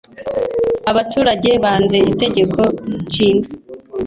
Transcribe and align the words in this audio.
abaturage 0.91 1.49
banze 1.63 1.97
itegeko 2.11 2.61
nshinga 3.05 3.49